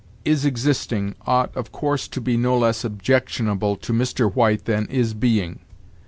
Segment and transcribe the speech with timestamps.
[0.25, 4.33] Is existing ought, of course, to be no less objectionable to Mr.
[4.33, 5.59] White than is being.